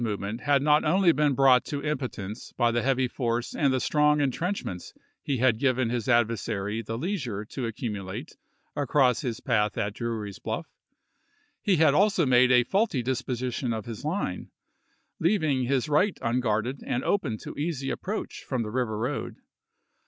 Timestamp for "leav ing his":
15.21-15.87